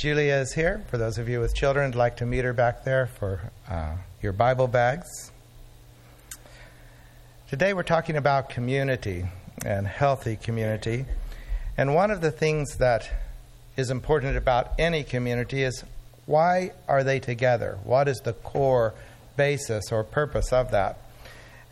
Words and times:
Julia 0.00 0.36
is 0.36 0.54
here. 0.54 0.82
For 0.88 0.96
those 0.96 1.18
of 1.18 1.28
you 1.28 1.40
with 1.40 1.54
children, 1.54 1.90
I'd 1.90 1.94
like 1.94 2.16
to 2.16 2.24
meet 2.24 2.42
her 2.42 2.54
back 2.54 2.84
there 2.84 3.06
for 3.06 3.52
uh, 3.68 3.96
your 4.22 4.32
Bible 4.32 4.66
bags. 4.66 5.30
Today 7.50 7.74
we're 7.74 7.82
talking 7.82 8.16
about 8.16 8.48
community 8.48 9.26
and 9.62 9.86
healthy 9.86 10.36
community. 10.36 11.04
And 11.76 11.94
one 11.94 12.10
of 12.10 12.22
the 12.22 12.30
things 12.30 12.78
that 12.78 13.10
is 13.76 13.90
important 13.90 14.38
about 14.38 14.72
any 14.78 15.04
community 15.04 15.64
is 15.64 15.84
why 16.24 16.72
are 16.88 17.04
they 17.04 17.20
together? 17.20 17.78
What 17.84 18.08
is 18.08 18.20
the 18.20 18.32
core 18.32 18.94
basis 19.36 19.92
or 19.92 20.02
purpose 20.02 20.50
of 20.50 20.70
that? 20.70 20.96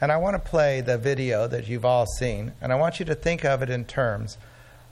And 0.03 0.13
I 0.13 0.19
want 0.19 0.35
to 0.35 0.51
play 0.51 0.83
the 0.83 0.99
video 0.99 1.49
that 1.49 1.67
you've 1.67 1.87
all 1.87 2.05
seen, 2.19 2.53
and 2.61 2.75
I 2.75 2.77
want 2.77 2.99
you 2.99 3.07
to 3.07 3.15
think 3.15 3.47
of 3.47 3.63
it 3.63 3.71
in 3.71 3.87
terms 3.87 4.37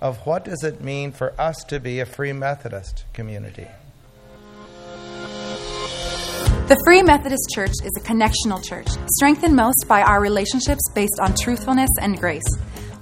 of 0.01 0.19
what 0.27 0.45
does 0.45 0.63
it 0.63 0.81
mean 0.81 1.13
for 1.13 1.33
us 1.41 1.65
to 1.65 1.81
be 1.81 2.01
a 2.01 2.07
Free 2.07 2.33
Methodist 2.33 3.05
community. 3.13 3.67
The 6.69 6.81
Free 6.85 7.03
Methodist 7.03 7.49
Church 7.55 7.75
is 7.85 7.93
a 7.97 8.01
connectional 8.01 8.63
church, 8.63 8.89
strengthened 9.17 9.55
most 9.55 9.87
by 9.87 10.03
our 10.03 10.21
relationships 10.21 10.83
based 10.95 11.19
on 11.21 11.35
truthfulness 11.35 11.91
and 12.01 12.19
grace. 12.19 12.43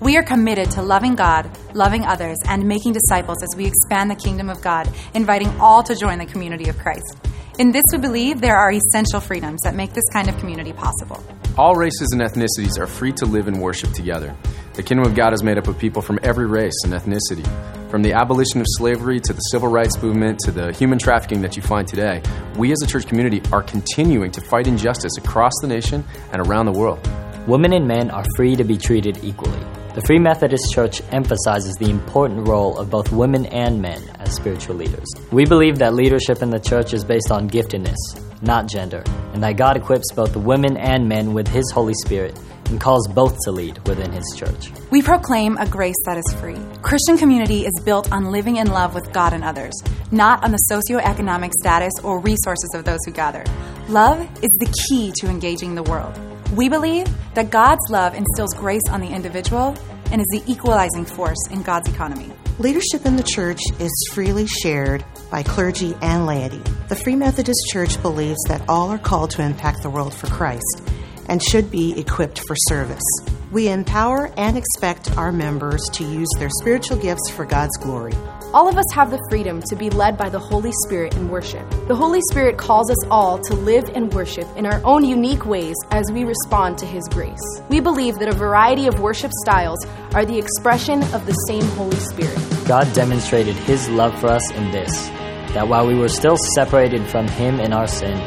We 0.00 0.18
are 0.18 0.22
committed 0.22 0.70
to 0.72 0.82
loving 0.82 1.14
God, 1.14 1.50
loving 1.72 2.04
others, 2.04 2.36
and 2.46 2.68
making 2.68 2.92
disciples 2.92 3.42
as 3.42 3.56
we 3.56 3.64
expand 3.64 4.10
the 4.10 4.16
kingdom 4.16 4.50
of 4.50 4.60
God, 4.60 4.86
inviting 5.14 5.48
all 5.60 5.82
to 5.82 5.96
join 5.96 6.18
the 6.18 6.26
community 6.26 6.68
of 6.68 6.76
Christ. 6.78 7.16
In 7.58 7.72
this, 7.72 7.84
we 7.92 7.98
believe 7.98 8.40
there 8.40 8.56
are 8.56 8.70
essential 8.70 9.20
freedoms 9.20 9.60
that 9.62 9.74
make 9.74 9.94
this 9.94 10.04
kind 10.12 10.28
of 10.28 10.36
community 10.38 10.72
possible. 10.72 11.24
All 11.56 11.74
races 11.74 12.10
and 12.12 12.20
ethnicities 12.20 12.78
are 12.78 12.86
free 12.86 13.12
to 13.12 13.26
live 13.26 13.48
and 13.48 13.62
worship 13.62 13.92
together. 13.92 14.36
The 14.74 14.82
kingdom 14.82 15.06
of 15.06 15.14
God 15.14 15.32
is 15.32 15.44
made 15.44 15.56
up 15.56 15.68
of 15.68 15.78
people 15.78 16.02
from 16.02 16.18
every 16.24 16.46
race 16.46 16.74
and 16.82 16.92
ethnicity. 16.92 17.46
From 17.90 18.02
the 18.02 18.12
abolition 18.12 18.60
of 18.60 18.66
slavery 18.70 19.20
to 19.20 19.32
the 19.32 19.38
civil 19.38 19.68
rights 19.68 20.02
movement 20.02 20.40
to 20.40 20.50
the 20.50 20.72
human 20.72 20.98
trafficking 20.98 21.42
that 21.42 21.56
you 21.56 21.62
find 21.62 21.86
today, 21.86 22.20
we 22.56 22.72
as 22.72 22.82
a 22.82 22.86
church 22.88 23.06
community 23.06 23.40
are 23.52 23.62
continuing 23.62 24.32
to 24.32 24.40
fight 24.40 24.66
injustice 24.66 25.16
across 25.16 25.52
the 25.62 25.68
nation 25.68 26.02
and 26.32 26.44
around 26.44 26.66
the 26.66 26.72
world. 26.72 26.98
Women 27.46 27.72
and 27.72 27.86
men 27.86 28.10
are 28.10 28.24
free 28.36 28.56
to 28.56 28.64
be 28.64 28.76
treated 28.76 29.20
equally. 29.22 29.64
The 29.94 30.00
Free 30.00 30.18
Methodist 30.18 30.72
Church 30.72 31.02
emphasizes 31.12 31.76
the 31.78 31.88
important 31.88 32.48
role 32.48 32.76
of 32.78 32.90
both 32.90 33.12
women 33.12 33.46
and 33.46 33.80
men 33.80 34.02
as 34.18 34.34
spiritual 34.34 34.74
leaders. 34.74 35.06
We 35.30 35.44
believe 35.44 35.78
that 35.78 35.94
leadership 35.94 36.42
in 36.42 36.50
the 36.50 36.58
church 36.58 36.92
is 36.92 37.04
based 37.04 37.30
on 37.30 37.48
giftedness, 37.48 37.94
not 38.42 38.68
gender, 38.68 39.04
and 39.32 39.42
that 39.44 39.56
God 39.56 39.76
equips 39.76 40.10
both 40.10 40.32
the 40.32 40.40
women 40.40 40.76
and 40.76 41.08
men 41.08 41.32
with 41.32 41.46
His 41.46 41.70
Holy 41.70 41.94
Spirit 42.04 42.36
and 42.70 42.80
calls 42.80 43.06
both 43.06 43.38
to 43.44 43.52
lead 43.52 43.78
within 43.86 44.10
His 44.10 44.24
church. 44.36 44.72
We 44.90 45.00
proclaim 45.00 45.58
a 45.58 45.68
grace 45.68 45.94
that 46.06 46.18
is 46.18 46.40
free. 46.40 46.58
Christian 46.82 47.16
community 47.16 47.64
is 47.64 47.82
built 47.84 48.10
on 48.10 48.32
living 48.32 48.56
in 48.56 48.72
love 48.72 48.96
with 48.96 49.12
God 49.12 49.32
and 49.32 49.44
others, 49.44 49.74
not 50.10 50.42
on 50.42 50.50
the 50.50 50.58
socioeconomic 50.72 51.52
status 51.60 51.92
or 52.02 52.18
resources 52.18 52.70
of 52.74 52.84
those 52.84 52.98
who 53.06 53.12
gather. 53.12 53.44
Love 53.88 54.20
is 54.42 54.50
the 54.58 54.84
key 54.88 55.12
to 55.20 55.28
engaging 55.28 55.76
the 55.76 55.84
world. 55.84 56.18
We 56.52 56.68
believe 56.68 57.08
that 57.34 57.50
God's 57.50 57.90
love 57.90 58.14
instills 58.14 58.54
grace 58.54 58.82
on 58.90 59.00
the 59.00 59.08
individual 59.08 59.76
and 60.12 60.20
is 60.20 60.26
the 60.30 60.42
equalizing 60.46 61.04
force 61.04 61.48
in 61.50 61.62
God's 61.62 61.88
economy. 61.88 62.30
Leadership 62.58 63.04
in 63.04 63.16
the 63.16 63.22
church 63.24 63.60
is 63.80 63.90
freely 64.12 64.46
shared 64.46 65.04
by 65.30 65.42
clergy 65.42 65.96
and 66.00 66.26
laity. 66.26 66.62
The 66.88 66.96
Free 66.96 67.16
Methodist 67.16 67.58
Church 67.72 68.00
believes 68.00 68.38
that 68.48 68.62
all 68.68 68.90
are 68.90 68.98
called 68.98 69.30
to 69.32 69.42
impact 69.42 69.82
the 69.82 69.90
world 69.90 70.14
for 70.14 70.28
Christ 70.28 70.82
and 71.28 71.42
should 71.42 71.70
be 71.70 71.98
equipped 71.98 72.40
for 72.46 72.56
service. 72.68 73.02
We 73.50 73.68
empower 73.68 74.32
and 74.36 74.56
expect 74.56 75.16
our 75.16 75.30
members 75.30 75.80
to 75.92 76.04
use 76.04 76.28
their 76.38 76.50
spiritual 76.60 76.96
gifts 76.96 77.30
for 77.30 77.44
God's 77.44 77.76
glory. 77.76 78.14
All 78.52 78.68
of 78.68 78.76
us 78.76 78.84
have 78.94 79.10
the 79.10 79.24
freedom 79.28 79.62
to 79.62 79.76
be 79.76 79.90
led 79.90 80.16
by 80.16 80.28
the 80.28 80.38
Holy 80.38 80.72
Spirit 80.86 81.16
in 81.16 81.28
worship. 81.28 81.68
The 81.88 81.94
Holy 81.94 82.20
Spirit 82.30 82.56
calls 82.56 82.90
us 82.90 83.04
all 83.10 83.38
to 83.38 83.54
live 83.54 83.84
and 83.94 84.12
worship 84.12 84.48
in 84.56 84.66
our 84.66 84.80
own 84.84 85.04
unique 85.04 85.44
ways 85.44 85.76
as 85.90 86.10
we 86.12 86.24
respond 86.24 86.78
to 86.78 86.86
His 86.86 87.04
grace. 87.08 87.40
We 87.68 87.80
believe 87.80 88.16
that 88.20 88.28
a 88.28 88.36
variety 88.36 88.86
of 88.86 89.00
worship 89.00 89.32
styles 89.42 89.84
are 90.14 90.24
the 90.24 90.38
expression 90.38 91.02
of 91.14 91.26
the 91.26 91.32
same 91.48 91.64
Holy 91.76 91.96
Spirit. 91.96 92.38
God 92.66 92.92
demonstrated 92.92 93.56
His 93.56 93.88
love 93.88 94.18
for 94.20 94.28
us 94.28 94.50
in 94.52 94.70
this 94.70 95.08
that 95.54 95.68
while 95.68 95.86
we 95.86 95.94
were 95.94 96.08
still 96.08 96.36
separated 96.56 97.08
from 97.08 97.28
Him 97.28 97.60
in 97.60 97.72
our 97.72 97.86
sin, 97.86 98.18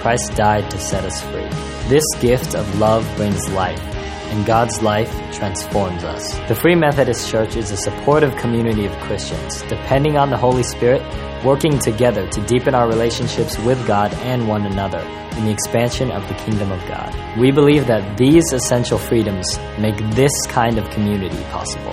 Christ 0.00 0.34
died 0.36 0.70
to 0.70 0.78
set 0.78 1.04
us 1.04 1.20
free. 1.22 1.67
This 1.88 2.04
gift 2.20 2.54
of 2.54 2.78
love 2.78 3.10
brings 3.16 3.48
life 3.48 3.80
and 3.80 4.44
God's 4.44 4.82
life 4.82 5.10
transforms 5.32 6.04
us. 6.04 6.38
The 6.46 6.54
Free 6.54 6.74
Methodist 6.74 7.30
Church 7.30 7.56
is 7.56 7.70
a 7.70 7.78
supportive 7.78 8.36
community 8.36 8.84
of 8.84 8.92
Christians, 9.00 9.62
depending 9.62 10.18
on 10.18 10.28
the 10.28 10.36
Holy 10.36 10.62
Spirit, 10.62 11.00
working 11.42 11.78
together 11.78 12.28
to 12.28 12.40
deepen 12.42 12.74
our 12.74 12.86
relationships 12.86 13.58
with 13.60 13.86
God 13.86 14.12
and 14.16 14.46
one 14.46 14.66
another 14.66 14.98
in 15.38 15.46
the 15.46 15.50
expansion 15.50 16.10
of 16.10 16.28
the 16.28 16.34
kingdom 16.34 16.70
of 16.70 16.80
God. 16.88 17.38
We 17.38 17.50
believe 17.52 17.86
that 17.86 18.18
these 18.18 18.52
essential 18.52 18.98
freedoms 18.98 19.58
make 19.78 19.96
this 20.14 20.46
kind 20.48 20.76
of 20.76 20.90
community 20.90 21.42
possible. 21.44 21.92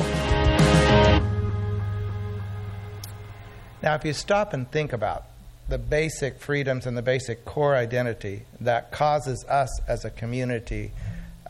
Now, 3.81 3.95
if 3.95 4.03
you 4.03 4.11
stop 4.11 4.51
and 4.51 4.69
think 4.69 4.91
about 4.91 5.23
the 5.67 5.77
basic 5.77 6.39
freedoms 6.39 6.85
and 6.85 6.95
the 6.95 7.01
basic 7.01 7.43
core 7.45 7.75
identity 7.75 8.43
that 8.61 8.91
causes 8.91 9.43
us 9.45 9.69
as 9.87 10.05
a 10.05 10.09
community 10.09 10.91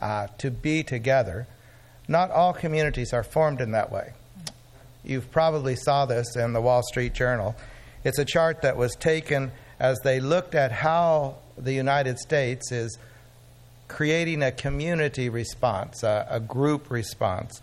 uh, 0.00 0.28
to 0.38 0.50
be 0.50 0.82
together. 0.82 1.46
Not 2.08 2.30
all 2.30 2.52
communities 2.52 3.12
are 3.12 3.22
formed 3.22 3.60
in 3.60 3.72
that 3.72 3.92
way. 3.92 4.12
You've 5.04 5.30
probably 5.30 5.76
saw 5.76 6.06
this 6.06 6.34
in 6.36 6.52
the 6.52 6.60
Wall 6.60 6.82
Street 6.82 7.14
Journal. 7.14 7.54
It's 8.04 8.18
a 8.18 8.24
chart 8.24 8.62
that 8.62 8.76
was 8.76 8.94
taken 8.94 9.52
as 9.78 9.98
they 10.00 10.20
looked 10.20 10.54
at 10.54 10.72
how 10.72 11.36
the 11.58 11.72
United 11.72 12.18
States 12.18 12.72
is 12.72 12.98
creating 13.88 14.42
a 14.42 14.50
community 14.50 15.28
response, 15.28 16.02
a, 16.02 16.26
a 16.28 16.40
group 16.40 16.90
response 16.90 17.60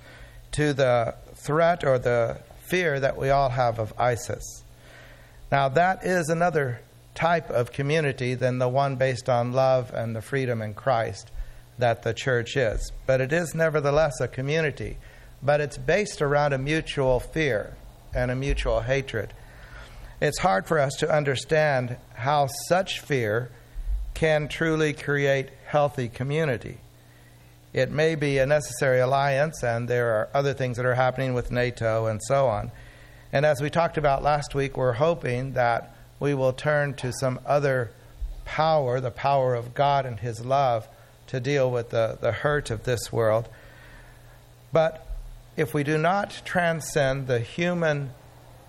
to 0.52 0.74
the 0.74 1.16
threat 1.36 1.84
or 1.84 2.00
the 2.00 2.40
fear 2.62 3.00
that 3.00 3.18
we 3.18 3.30
all 3.30 3.50
have 3.50 3.80
of 3.80 3.94
ISIS. 4.00 4.63
Now, 5.54 5.70
that 5.70 6.04
is 6.04 6.30
another 6.30 6.82
type 7.14 7.52
of 7.52 7.72
community 7.72 8.34
than 8.34 8.58
the 8.58 8.68
one 8.68 8.96
based 8.96 9.30
on 9.30 9.54
love 9.54 9.92
and 9.94 10.16
the 10.16 10.22
freedom 10.24 10.64
in 10.64 10.74
Christ 10.74 11.30
that 11.78 12.02
the 12.02 12.12
church 12.12 12.58
is. 12.58 12.92
But 13.06 13.22
it 13.22 13.32
is 13.32 13.54
nevertheless 13.54 14.20
a 14.20 14.28
community. 14.28 14.98
But 15.44 15.62
it's 15.62 15.78
based 15.78 16.24
around 16.24 16.54
a 16.54 16.58
mutual 16.58 17.20
fear 17.20 17.78
and 18.16 18.32
a 18.32 18.36
mutual 18.36 18.82
hatred. 18.82 19.32
It's 20.20 20.40
hard 20.40 20.66
for 20.66 20.80
us 20.80 20.96
to 20.96 21.16
understand 21.16 21.98
how 22.16 22.48
such 22.68 23.02
fear 23.02 23.52
can 24.16 24.48
truly 24.48 24.92
create 24.92 25.50
healthy 25.68 26.10
community. 26.10 26.80
It 27.74 27.92
may 27.92 28.16
be 28.16 28.40
a 28.40 28.48
necessary 28.48 29.02
alliance, 29.02 29.64
and 29.64 29.88
there 29.88 30.16
are 30.16 30.30
other 30.34 30.56
things 30.56 30.78
that 30.78 30.86
are 30.88 30.96
happening 30.96 31.36
with 31.36 31.52
NATO 31.52 32.08
and 32.08 32.20
so 32.24 32.48
on. 32.48 32.72
And 33.34 33.48
as 33.48 33.60
we 33.60 33.72
talked 33.72 33.98
about 33.98 34.22
last 34.22 34.54
week, 34.54 34.78
we're 34.78 34.94
hoping 34.94 35.54
that 35.54 35.96
we 36.20 36.36
will 36.36 36.54
turn 36.54 36.94
to 36.94 37.12
some 37.12 37.40
other 37.48 37.90
power, 38.46 39.00
the 39.00 39.10
power 39.10 39.56
of 39.56 39.74
God 39.74 40.06
and 40.06 40.20
His 40.20 40.46
love, 40.46 40.88
to 41.28 41.40
deal 41.40 41.72
with 41.72 41.90
the, 41.90 42.20
the 42.22 42.32
hurt 42.32 42.70
of 42.70 42.84
this 42.84 43.12
world. 43.12 43.50
But 44.72 45.06
if 45.58 45.74
we 45.74 45.84
do 45.84 45.98
not 45.98 46.44
transcend 46.46 47.26
the 47.26 47.40
human 47.40 48.12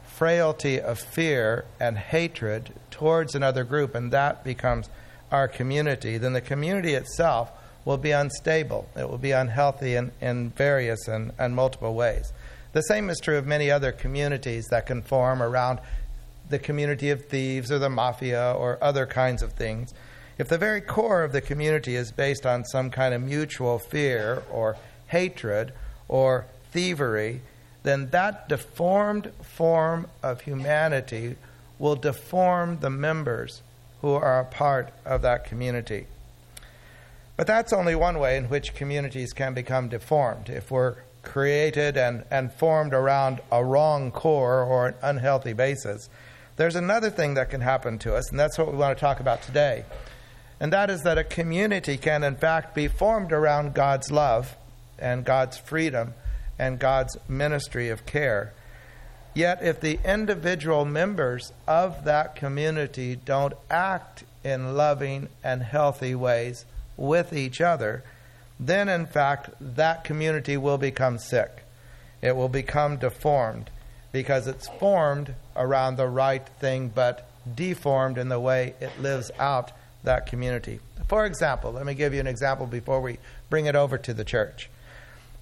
frailty 0.06 0.80
of 0.80 0.98
fear 0.98 1.66
and 1.78 1.98
hatred 1.98 2.72
towards 2.90 3.34
another 3.34 3.64
group, 3.64 3.94
and 3.94 4.10
that 4.12 4.44
becomes 4.44 4.88
our 5.30 5.46
community, 5.46 6.16
then 6.16 6.32
the 6.32 6.40
community 6.40 6.94
itself 6.94 7.50
will 7.84 7.98
be 7.98 8.12
unstable. 8.12 8.88
It 8.96 9.10
will 9.10 9.18
be 9.18 9.32
unhealthy 9.32 9.94
in, 9.94 10.12
in 10.22 10.50
various 10.50 11.06
and, 11.06 11.32
and 11.38 11.54
multiple 11.54 11.94
ways. 11.94 12.32
The 12.74 12.82
same 12.82 13.08
is 13.08 13.20
true 13.20 13.38
of 13.38 13.46
many 13.46 13.70
other 13.70 13.92
communities 13.92 14.66
that 14.72 14.86
can 14.86 15.00
form 15.00 15.40
around 15.40 15.78
the 16.50 16.58
community 16.58 17.10
of 17.10 17.26
thieves 17.26 17.70
or 17.70 17.78
the 17.78 17.88
mafia 17.88 18.52
or 18.52 18.82
other 18.82 19.06
kinds 19.06 19.42
of 19.44 19.52
things. 19.52 19.94
If 20.38 20.48
the 20.48 20.58
very 20.58 20.80
core 20.80 21.22
of 21.22 21.30
the 21.30 21.40
community 21.40 21.94
is 21.94 22.10
based 22.10 22.44
on 22.44 22.64
some 22.64 22.90
kind 22.90 23.14
of 23.14 23.22
mutual 23.22 23.78
fear 23.78 24.42
or 24.50 24.76
hatred 25.06 25.72
or 26.08 26.46
thievery, 26.72 27.42
then 27.84 28.10
that 28.10 28.48
deformed 28.48 29.30
form 29.40 30.08
of 30.20 30.40
humanity 30.40 31.36
will 31.78 31.94
deform 31.94 32.80
the 32.80 32.90
members 32.90 33.62
who 34.00 34.14
are 34.14 34.40
a 34.40 34.44
part 34.44 34.92
of 35.04 35.22
that 35.22 35.44
community. 35.44 36.08
But 37.36 37.46
that's 37.46 37.72
only 37.72 37.94
one 37.94 38.18
way 38.18 38.36
in 38.36 38.48
which 38.48 38.74
communities 38.74 39.32
can 39.32 39.54
become 39.54 39.88
deformed. 39.88 40.48
If 40.48 40.72
we're 40.72 40.96
created 41.24 41.96
and, 41.96 42.24
and 42.30 42.52
formed 42.52 42.94
around 42.94 43.40
a 43.50 43.64
wrong 43.64 44.10
core 44.10 44.62
or 44.62 44.88
an 44.88 44.94
unhealthy 45.02 45.52
basis, 45.52 46.08
there's 46.56 46.76
another 46.76 47.10
thing 47.10 47.34
that 47.34 47.50
can 47.50 47.60
happen 47.60 47.98
to 47.98 48.14
us, 48.14 48.30
and 48.30 48.38
that's 48.38 48.58
what 48.58 48.70
we 48.70 48.78
want 48.78 48.96
to 48.96 49.00
talk 49.00 49.20
about 49.20 49.42
today 49.42 49.84
and 50.60 50.72
that 50.72 50.90
is 50.90 51.02
that 51.02 51.18
a 51.18 51.24
community 51.24 51.96
can, 51.96 52.22
in 52.22 52.36
fact, 52.36 52.74
be 52.74 52.88
formed 52.88 53.32
around 53.32 53.74
God's 53.74 54.10
love 54.10 54.56
and 54.98 55.24
God's 55.24 55.58
freedom 55.58 56.14
and 56.58 56.78
God's 56.78 57.18
ministry 57.28 57.90
of 57.90 58.06
care. 58.06 58.52
Yet, 59.34 59.62
if 59.62 59.80
the 59.80 59.98
individual 60.04 60.84
members 60.84 61.52
of 61.66 62.04
that 62.04 62.36
community 62.36 63.16
don't 63.16 63.54
act 63.68 64.24
in 64.44 64.76
loving 64.76 65.28
and 65.42 65.62
healthy 65.62 66.14
ways 66.14 66.64
with 66.96 67.32
each 67.32 67.60
other, 67.60 68.04
then 68.58 68.88
in 68.88 69.06
fact 69.06 69.50
that 69.60 70.04
community 70.04 70.56
will 70.56 70.78
become 70.78 71.18
sick. 71.18 71.64
It 72.22 72.36
will 72.36 72.48
become 72.48 72.96
deformed 72.96 73.70
because 74.12 74.46
it's 74.46 74.68
formed 74.78 75.34
around 75.56 75.96
the 75.96 76.08
right 76.08 76.46
thing 76.60 76.90
but 76.94 77.28
deformed 77.54 78.16
in 78.16 78.28
the 78.28 78.40
way 78.40 78.74
it 78.80 79.00
lives 79.00 79.30
out 79.38 79.72
that 80.04 80.26
community. 80.26 80.80
For 81.08 81.26
example, 81.26 81.72
let 81.72 81.84
me 81.84 81.94
give 81.94 82.14
you 82.14 82.20
an 82.20 82.26
example 82.26 82.66
before 82.66 83.00
we 83.00 83.18
bring 83.50 83.66
it 83.66 83.76
over 83.76 83.98
to 83.98 84.14
the 84.14 84.24
church. 84.24 84.70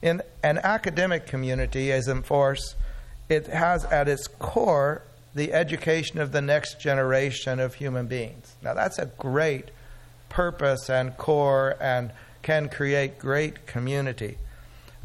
In 0.01 0.23
an 0.43 0.59
academic 0.59 1.27
community, 1.27 1.93
as 1.93 2.09
in 2.09 2.23
force, 2.23 2.75
it 3.29 3.47
has 3.47 3.85
at 3.85 4.09
its 4.09 4.27
core 4.27 5.03
the 5.35 5.53
education 5.53 6.19
of 6.19 6.33
the 6.33 6.43
next 6.43 6.81
generation 6.81 7.61
of 7.61 7.75
human 7.75 8.07
beings. 8.07 8.55
Now, 8.63 8.75
that's 8.75 8.99
a 8.99 9.07
great 9.07 9.71
purpose 10.29 10.91
and 10.91 11.17
core 11.17 11.77
and 11.81 12.11
can 12.43 12.69
create 12.69 13.19
great 13.19 13.67
community. 13.67 14.37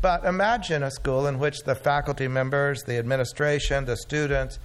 But 0.01 0.25
imagine 0.25 0.83
a 0.83 0.91
school 0.91 1.25
in 1.25 1.39
which 1.39 1.59
the 1.65 1.75
faculty 1.75 2.27
members, 2.27 2.83
the 2.83 2.97
administration, 2.97 3.85
the 3.85 3.97
students 3.97 4.59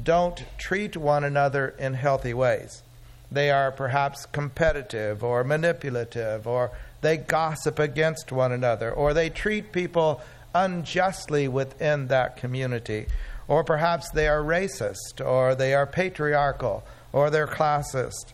don't 0.00 0.44
treat 0.58 0.96
one 0.96 1.24
another 1.24 1.74
in 1.78 1.94
healthy 1.94 2.34
ways. 2.34 2.82
They 3.30 3.50
are 3.50 3.72
perhaps 3.72 4.26
competitive 4.26 5.24
or 5.24 5.42
manipulative, 5.42 6.46
or 6.46 6.70
they 7.00 7.16
gossip 7.16 7.78
against 7.78 8.30
one 8.30 8.52
another, 8.52 8.92
or 8.92 9.12
they 9.12 9.30
treat 9.30 9.72
people 9.72 10.20
unjustly 10.54 11.48
within 11.48 12.06
that 12.08 12.36
community. 12.36 13.06
Or 13.48 13.64
perhaps 13.64 14.10
they 14.10 14.28
are 14.28 14.42
racist, 14.42 15.24
or 15.24 15.54
they 15.54 15.74
are 15.74 15.86
patriarchal, 15.86 16.84
or 17.12 17.30
they're 17.30 17.46
classist. 17.46 18.32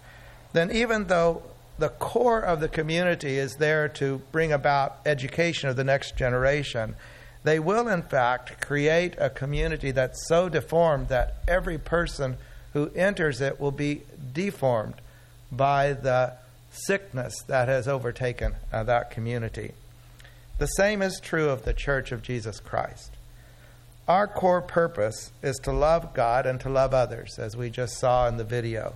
Then, 0.52 0.70
even 0.70 1.06
though 1.06 1.42
the 1.82 1.88
core 1.88 2.40
of 2.40 2.60
the 2.60 2.68
community 2.68 3.38
is 3.38 3.56
there 3.56 3.88
to 3.88 4.22
bring 4.30 4.52
about 4.52 5.00
education 5.04 5.68
of 5.68 5.74
the 5.74 5.82
next 5.82 6.16
generation, 6.16 6.94
they 7.42 7.58
will, 7.58 7.88
in 7.88 8.02
fact, 8.02 8.64
create 8.64 9.16
a 9.18 9.28
community 9.28 9.90
that's 9.90 10.28
so 10.28 10.48
deformed 10.48 11.08
that 11.08 11.34
every 11.48 11.78
person 11.78 12.36
who 12.72 12.88
enters 12.94 13.40
it 13.40 13.58
will 13.58 13.72
be 13.72 14.02
deformed 14.32 14.94
by 15.50 15.92
the 15.92 16.32
sickness 16.70 17.34
that 17.48 17.66
has 17.66 17.88
overtaken 17.88 18.54
uh, 18.72 18.84
that 18.84 19.10
community. 19.10 19.72
The 20.58 20.66
same 20.66 21.02
is 21.02 21.18
true 21.18 21.48
of 21.48 21.64
the 21.64 21.74
Church 21.74 22.12
of 22.12 22.22
Jesus 22.22 22.60
Christ. 22.60 23.10
Our 24.06 24.28
core 24.28 24.62
purpose 24.62 25.32
is 25.42 25.56
to 25.64 25.72
love 25.72 26.14
God 26.14 26.46
and 26.46 26.60
to 26.60 26.68
love 26.68 26.94
others, 26.94 27.40
as 27.40 27.56
we 27.56 27.70
just 27.70 27.98
saw 27.98 28.28
in 28.28 28.36
the 28.36 28.44
video, 28.44 28.94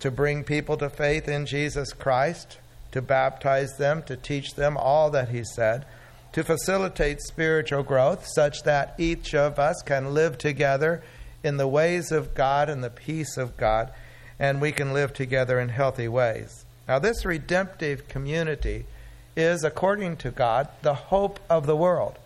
to 0.00 0.10
bring 0.10 0.44
people 0.44 0.76
to 0.76 0.90
faith 0.90 1.28
in 1.28 1.46
Jesus 1.46 1.92
Christ, 1.92 2.58
to 2.92 3.02
baptize 3.02 3.76
them, 3.78 4.02
to 4.04 4.16
teach 4.16 4.54
them 4.54 4.76
all 4.76 5.10
that 5.10 5.30
He 5.30 5.42
said, 5.54 5.84
to 6.32 6.44
facilitate 6.44 7.20
spiritual 7.22 7.82
growth 7.82 8.26
such 8.26 8.62
that 8.64 8.94
each 8.98 9.34
of 9.34 9.58
us 9.58 9.82
can 9.84 10.12
live 10.12 10.36
together 10.38 11.02
in 11.42 11.56
the 11.56 11.68
ways 11.68 12.12
of 12.12 12.34
God 12.34 12.68
and 12.68 12.82
the 12.82 12.90
peace 12.90 13.36
of 13.36 13.56
God, 13.56 13.90
and 14.38 14.60
we 14.60 14.72
can 14.72 14.92
live 14.92 15.12
together 15.14 15.58
in 15.58 15.70
healthy 15.70 16.08
ways. 16.08 16.64
Now, 16.86 16.98
this 16.98 17.24
redemptive 17.24 18.08
community 18.08 18.84
is, 19.36 19.64
according 19.64 20.16
to 20.18 20.30
God, 20.30 20.68
the 20.82 20.94
hope 20.94 21.40
of 21.48 21.66
the 21.66 21.76
world. 21.76 22.18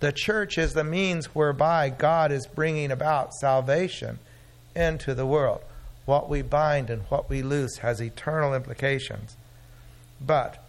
The 0.00 0.12
church 0.12 0.58
is 0.58 0.72
the 0.72 0.84
means 0.84 1.34
whereby 1.34 1.88
God 1.88 2.30
is 2.30 2.46
bringing 2.46 2.90
about 2.90 3.32
salvation 3.34 4.18
into 4.74 5.14
the 5.14 5.26
world. 5.26 5.62
What 6.06 6.28
we 6.28 6.40
bind 6.40 6.88
and 6.88 7.02
what 7.02 7.28
we 7.28 7.42
loose 7.42 7.78
has 7.78 8.00
eternal 8.00 8.54
implications. 8.54 9.36
But 10.20 10.64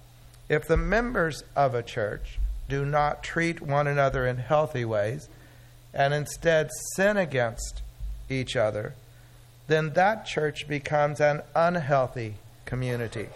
if 0.49 0.67
the 0.67 0.77
members 0.77 1.43
of 1.55 1.73
a 1.73 1.83
church 1.83 2.39
do 2.67 2.83
not 2.83 3.23
treat 3.23 3.61
one 3.61 3.87
another 3.87 4.27
in 4.27 4.37
healthy 4.37 4.83
ways 4.83 5.29
and 5.93 6.13
instead 6.13 6.69
sin 6.95 7.15
against 7.15 7.81
each 8.29 8.57
other, 8.57 8.93
then 9.67 9.93
that 9.93 10.25
church 10.25 10.67
becomes 10.67 11.21
an 11.21 11.41
unhealthy 11.55 12.35
community 12.65 13.29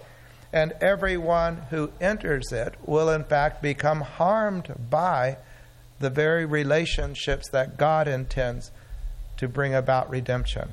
and 0.54 0.74
everyone 0.81 1.63
who 1.69 1.92
enters 2.01 2.51
it 2.51 2.75
will, 2.86 3.09
in 3.09 3.24
fact, 3.24 3.62
become 3.62 4.01
harmed 4.01 4.74
by 4.89 5.38
the 6.00 6.09
very 6.09 6.45
relationships 6.45 7.50
that 7.51 7.77
God 7.77 8.07
intends 8.07 8.71
to 9.38 9.47
bring 9.47 9.74
about 9.74 10.09
redemption. 10.09 10.69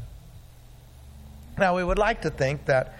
Now, 1.58 1.76
we 1.76 1.82
would 1.82 1.98
like 1.98 2.22
to 2.22 2.30
think 2.30 2.66
that 2.66 2.98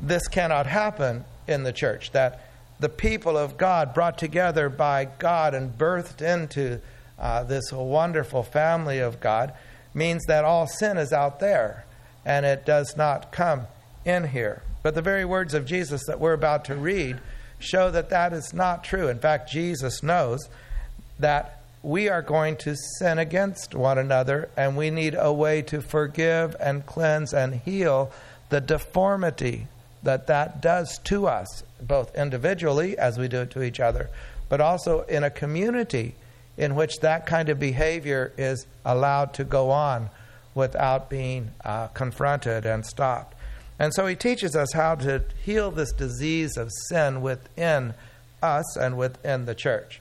this 0.00 0.28
cannot 0.28 0.66
happen 0.66 1.24
in 1.46 1.62
the 1.62 1.72
church, 1.72 2.12
that 2.12 2.40
the 2.80 2.88
people 2.88 3.36
of 3.36 3.56
God, 3.56 3.94
brought 3.94 4.18
together 4.18 4.68
by 4.68 5.06
God 5.06 5.54
and 5.54 5.76
birthed 5.76 6.22
into 6.22 6.80
uh, 7.18 7.42
this 7.44 7.72
wonderful 7.72 8.42
family 8.42 8.98
of 8.98 9.20
God, 9.20 9.52
means 9.94 10.24
that 10.26 10.44
all 10.44 10.66
sin 10.66 10.96
is 10.96 11.12
out 11.12 11.40
there 11.40 11.84
and 12.24 12.44
it 12.44 12.64
does 12.66 12.96
not 12.96 13.32
come 13.32 13.66
in 14.04 14.28
here. 14.28 14.62
But 14.82 14.94
the 14.94 15.02
very 15.02 15.24
words 15.24 15.54
of 15.54 15.64
Jesus 15.64 16.02
that 16.06 16.20
we're 16.20 16.34
about 16.34 16.66
to 16.66 16.76
read 16.76 17.20
show 17.58 17.90
that 17.90 18.10
that 18.10 18.32
is 18.32 18.52
not 18.52 18.84
true. 18.84 19.08
In 19.08 19.18
fact, 19.18 19.50
Jesus 19.50 20.02
knows 20.02 20.48
that 21.18 21.57
we 21.82 22.08
are 22.08 22.22
going 22.22 22.56
to 22.56 22.74
sin 22.98 23.18
against 23.18 23.74
one 23.74 23.98
another, 23.98 24.48
and 24.56 24.76
we 24.76 24.90
need 24.90 25.14
a 25.18 25.32
way 25.32 25.62
to 25.62 25.80
forgive 25.80 26.56
and 26.58 26.84
cleanse 26.86 27.32
and 27.32 27.54
heal 27.54 28.10
the 28.48 28.60
deformity 28.60 29.68
that 30.02 30.26
that 30.26 30.60
does 30.60 30.98
to 31.04 31.26
us, 31.26 31.62
both 31.80 32.14
individually 32.16 32.98
as 32.98 33.18
we 33.18 33.28
do 33.28 33.42
it 33.42 33.50
to 33.50 33.62
each 33.62 33.80
other, 33.80 34.08
but 34.48 34.60
also 34.60 35.02
in 35.02 35.22
a 35.24 35.30
community 35.30 36.14
in 36.56 36.74
which 36.74 36.98
that 37.00 37.26
kind 37.26 37.48
of 37.48 37.60
behavior 37.60 38.32
is 38.36 38.66
allowed 38.84 39.32
to 39.34 39.44
go 39.44 39.70
on 39.70 40.10
without 40.54 41.08
being 41.08 41.52
uh, 41.64 41.86
confronted 41.88 42.66
and 42.66 42.84
stopped. 42.84 43.34
And 43.78 43.94
so 43.94 44.06
he 44.06 44.16
teaches 44.16 44.56
us 44.56 44.72
how 44.74 44.96
to 44.96 45.24
heal 45.44 45.70
this 45.70 45.92
disease 45.92 46.56
of 46.56 46.70
sin 46.88 47.22
within 47.22 47.94
us 48.42 48.76
and 48.76 48.98
within 48.98 49.44
the 49.44 49.54
church. 49.54 50.00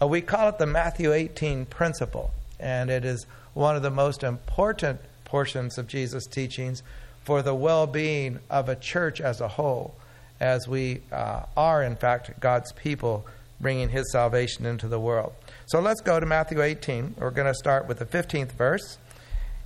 Uh, 0.00 0.06
we 0.06 0.20
call 0.20 0.48
it 0.48 0.58
the 0.58 0.66
Matthew 0.66 1.12
18 1.12 1.66
principle, 1.66 2.30
and 2.60 2.90
it 2.90 3.04
is 3.04 3.26
one 3.54 3.76
of 3.76 3.82
the 3.82 3.90
most 3.90 4.22
important 4.22 5.00
portions 5.24 5.78
of 5.78 5.86
Jesus' 5.86 6.26
teachings 6.26 6.82
for 7.24 7.42
the 7.42 7.54
well 7.54 7.86
being 7.86 8.38
of 8.50 8.68
a 8.68 8.76
church 8.76 9.20
as 9.20 9.40
a 9.40 9.48
whole, 9.48 9.94
as 10.38 10.68
we 10.68 11.00
uh, 11.10 11.44
are, 11.56 11.82
in 11.82 11.96
fact, 11.96 12.38
God's 12.40 12.72
people 12.72 13.26
bringing 13.58 13.88
his 13.88 14.12
salvation 14.12 14.66
into 14.66 14.86
the 14.86 15.00
world. 15.00 15.32
So 15.66 15.80
let's 15.80 16.02
go 16.02 16.20
to 16.20 16.26
Matthew 16.26 16.60
18. 16.62 17.14
We're 17.18 17.30
going 17.30 17.46
to 17.46 17.54
start 17.54 17.88
with 17.88 17.98
the 17.98 18.04
15th 18.04 18.52
verse, 18.52 18.98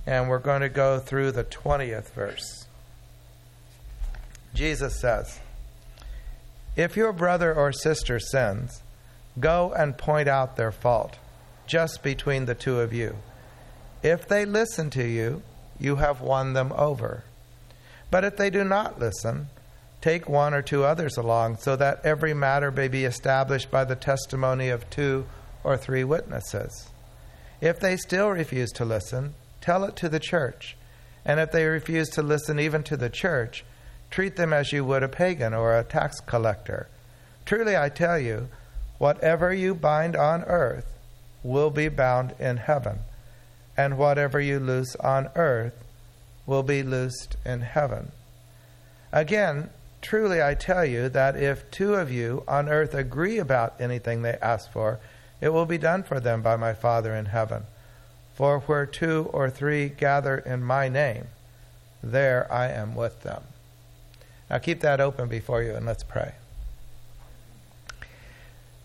and 0.05 0.29
we're 0.29 0.39
going 0.39 0.61
to 0.61 0.69
go 0.69 0.99
through 0.99 1.33
the 1.33 1.43
20th 1.43 2.11
verse. 2.13 2.65
Jesus 4.53 4.99
says, 4.99 5.39
If 6.77 6.95
your 6.95 7.11
brother 7.11 7.53
or 7.53 7.73
sister 7.73 8.17
sins, 8.17 8.81
go 9.39 9.73
and 9.75 9.97
point 9.97 10.27
out 10.27 10.55
their 10.55 10.71
fault, 10.71 11.17
just 11.67 12.03
between 12.03 12.45
the 12.45 12.55
two 12.55 12.79
of 12.79 12.93
you. 12.93 13.15
If 14.03 14.27
they 14.27 14.45
listen 14.45 14.89
to 14.91 15.07
you, 15.07 15.43
you 15.79 15.97
have 15.97 16.21
won 16.21 16.53
them 16.53 16.73
over. 16.75 17.23
But 18.09 18.23
if 18.25 18.37
they 18.37 18.49
do 18.49 18.63
not 18.63 18.99
listen, 18.99 19.47
take 20.01 20.27
one 20.27 20.53
or 20.53 20.61
two 20.61 20.83
others 20.83 21.17
along, 21.17 21.57
so 21.57 21.75
that 21.75 22.01
every 22.03 22.33
matter 22.33 22.71
may 22.71 22.87
be 22.87 23.05
established 23.05 23.71
by 23.71 23.85
the 23.85 23.95
testimony 23.95 24.69
of 24.69 24.89
two 24.89 25.25
or 25.63 25.77
three 25.77 26.03
witnesses. 26.03 26.89
If 27.61 27.79
they 27.79 27.95
still 27.95 28.29
refuse 28.29 28.71
to 28.73 28.85
listen, 28.85 29.35
tell 29.61 29.83
it 29.83 29.95
to 29.97 30.09
the 30.09 30.19
church. 30.19 30.75
And 31.23 31.39
if 31.39 31.51
they 31.51 31.65
refuse 31.65 32.09
to 32.09 32.23
listen 32.23 32.59
even 32.59 32.81
to 32.83 32.97
the 32.97 33.09
church, 33.09 33.63
treat 34.09 34.35
them 34.35 34.51
as 34.51 34.73
you 34.73 34.83
would 34.83 35.03
a 35.03 35.07
pagan 35.07 35.53
or 35.53 35.77
a 35.77 35.83
tax 35.83 36.19
collector. 36.19 36.87
Truly 37.45 37.77
I 37.77 37.89
tell 37.89 38.17
you, 38.17 38.49
whatever 39.01 39.51
you 39.51 39.73
bind 39.73 40.15
on 40.15 40.43
earth 40.43 40.85
will 41.41 41.71
be 41.71 41.89
bound 41.89 42.35
in 42.37 42.57
heaven, 42.57 42.99
and 43.75 43.97
whatever 43.97 44.39
you 44.39 44.59
loose 44.59 44.95
on 44.97 45.27
earth 45.33 45.73
will 46.45 46.61
be 46.61 46.83
loosed 46.83 47.35
in 47.43 47.61
heaven. 47.61 48.11
Again, 49.11 49.71
truly 50.03 50.39
I 50.39 50.53
tell 50.53 50.85
you 50.85 51.09
that 51.09 51.35
if 51.35 51.71
two 51.71 51.95
of 51.95 52.11
you 52.11 52.43
on 52.47 52.69
earth 52.69 52.93
agree 52.93 53.39
about 53.39 53.73
anything 53.81 54.21
they 54.21 54.37
ask 54.39 54.71
for, 54.71 54.99
it 55.41 55.49
will 55.49 55.65
be 55.65 55.79
done 55.79 56.03
for 56.03 56.19
them 56.19 56.43
by 56.43 56.55
my 56.55 56.75
Father 56.75 57.15
in 57.15 57.25
heaven. 57.25 57.63
For 58.35 58.59
where 58.59 58.85
two 58.85 59.31
or 59.33 59.49
three 59.49 59.89
gather 59.89 60.37
in 60.37 60.63
my 60.63 60.89
name, 60.89 61.25
there 62.03 62.47
I 62.53 62.67
am 62.67 62.93
with 62.93 63.23
them. 63.23 63.41
Now 64.47 64.59
keep 64.59 64.81
that 64.81 65.01
open 65.01 65.27
before 65.27 65.63
you 65.63 65.73
and 65.73 65.87
let's 65.87 66.03
pray. 66.03 66.33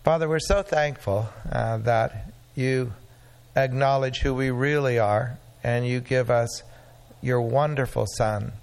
Father, 0.07 0.29
we're 0.29 0.39
so 0.39 0.63
thankful 0.63 1.27
uh, 1.51 1.79
that 1.79 2.31
you 2.55 2.93
acknowledge 3.57 4.19
who 4.19 4.33
we 4.33 4.49
really 4.51 4.97
are, 4.97 5.37
and 5.65 5.85
you 5.85 5.99
give 5.99 6.31
us 6.31 6.63
your 7.21 7.41
wonderful 7.41 8.05
Son. 8.15 8.53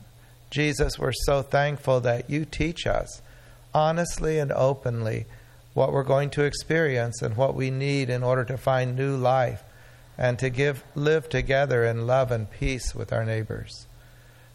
Jesus, 0.50 0.98
we're 0.98 1.12
so 1.26 1.42
thankful 1.42 2.00
that 2.00 2.30
you 2.30 2.46
teach 2.46 2.86
us 2.86 3.20
honestly 3.74 4.38
and 4.38 4.52
openly 4.52 5.26
what 5.74 5.92
we're 5.92 6.02
going 6.02 6.30
to 6.30 6.44
experience 6.44 7.20
and 7.20 7.36
what 7.36 7.54
we 7.54 7.70
need 7.70 8.08
in 8.08 8.22
order 8.22 8.46
to 8.46 8.56
find 8.56 8.96
new 8.96 9.14
life 9.14 9.62
and 10.16 10.38
to 10.38 10.48
give 10.48 10.82
live 10.94 11.28
together 11.28 11.84
in 11.84 12.06
love 12.06 12.30
and 12.30 12.50
peace 12.50 12.94
with 12.94 13.12
our 13.12 13.26
neighbors. 13.26 13.86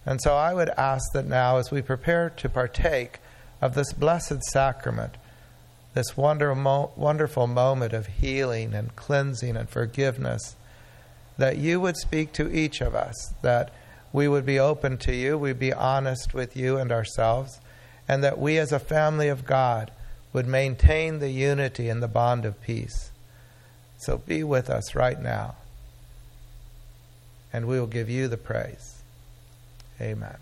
And 0.07 0.19
so 0.23 0.33
I 0.33 0.55
would 0.55 0.69
ask 0.69 1.03
that 1.13 1.27
now 1.27 1.57
as 1.57 1.69
we 1.69 1.83
prepare 1.83 2.31
to 2.31 2.49
partake 2.49 3.19
of 3.61 3.75
this 3.75 3.93
blessed 3.93 4.41
sacrament, 4.45 5.17
this 5.93 6.15
wonderful, 6.15 6.93
wonderful 6.95 7.47
moment 7.47 7.93
of 7.93 8.07
healing 8.07 8.73
and 8.73 8.95
cleansing 8.95 9.57
and 9.57 9.69
forgiveness, 9.69 10.55
that 11.37 11.57
you 11.57 11.79
would 11.79 11.97
speak 11.97 12.31
to 12.33 12.51
each 12.53 12.81
of 12.81 12.93
us, 12.93 13.33
that 13.41 13.71
we 14.11 14.27
would 14.27 14.45
be 14.45 14.59
open 14.59 14.97
to 14.97 15.15
you, 15.15 15.37
we'd 15.37 15.59
be 15.59 15.73
honest 15.73 16.33
with 16.33 16.55
you 16.55 16.77
and 16.77 16.91
ourselves, 16.91 17.59
and 18.07 18.23
that 18.23 18.39
we 18.39 18.57
as 18.57 18.71
a 18.71 18.79
family 18.79 19.27
of 19.27 19.45
God 19.45 19.91
would 20.33 20.47
maintain 20.47 21.19
the 21.19 21.29
unity 21.29 21.89
and 21.89 22.03
the 22.03 22.07
bond 22.07 22.45
of 22.45 22.61
peace. 22.61 23.11
So 23.97 24.17
be 24.17 24.43
with 24.43 24.69
us 24.69 24.95
right 24.95 25.21
now, 25.21 25.55
and 27.51 27.67
we 27.67 27.79
will 27.79 27.87
give 27.87 28.09
you 28.09 28.27
the 28.27 28.37
praise. 28.37 29.01
Amen. 29.99 30.37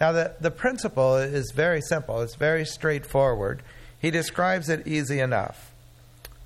Now, 0.00 0.12
the, 0.12 0.34
the 0.40 0.50
principle 0.50 1.16
is 1.16 1.52
very 1.52 1.80
simple, 1.80 2.20
it's 2.20 2.34
very 2.34 2.64
straightforward. 2.64 3.62
He 3.98 4.10
describes 4.10 4.68
it 4.68 4.86
easy 4.86 5.20
enough. 5.20 5.72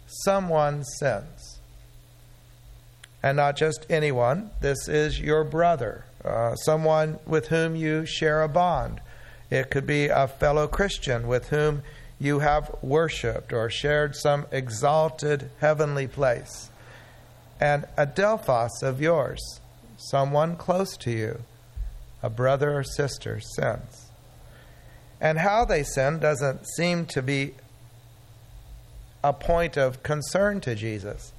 Someone 0.07 0.85
sins. 0.85 1.59
And 3.23 3.37
not 3.37 3.57
just 3.57 3.85
anyone, 3.91 4.51
this 4.61 4.89
is 4.89 5.19
your 5.19 5.45
brother, 5.45 6.05
uh, 6.25 6.55
someone 6.57 7.19
with 7.27 7.49
whom 7.49 7.75
you 7.75 8.07
share 8.07 8.43
a 8.43 8.49
bond. 8.49 9.01
It 9.51 9.71
could 9.71 9.87
be 9.87 10.07
a 10.07 10.29
fellow 10.29 10.69
Christian 10.69 11.27
with 11.27 11.49
whom 11.49 11.83
you 12.21 12.41
have 12.41 12.75
worshiped 12.83 13.53
or 13.53 13.71
shared 13.71 14.15
some 14.15 14.47
exalted 14.53 15.51
heavenly 15.61 16.07
place. 16.07 16.71
And 17.61 17.87
adelphos 17.97 18.83
of 18.83 19.01
yours, 19.01 19.61
someone 19.97 20.55
close 20.55 20.97
to 20.99 21.11
you 21.11 21.43
a 22.23 22.31
brother 22.31 22.77
or 22.77 22.83
sister 22.83 23.41
sins. 23.41 24.11
And 25.21 25.39
how 25.39 25.65
they 25.65 25.83
sin 25.83 26.19
doesn't 26.19 26.67
seem 26.77 27.07
to 27.07 27.23
be 27.23 27.55
a 29.23 29.33
point 29.33 29.77
of 29.77 30.03
concern 30.03 30.61
to 30.61 30.75
Jesus. 30.75 31.33